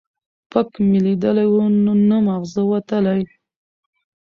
[0.27, 1.63] ـ پک مې ليدلى وو،
[2.09, 3.19] نه معاغزه وتلى.